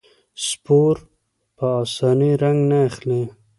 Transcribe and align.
سپور 0.45 0.95
په 1.57 1.67
اسانۍ 1.83 2.31
رنګ 2.43 2.59
نه 2.69 2.79
اخلي. 2.87 3.23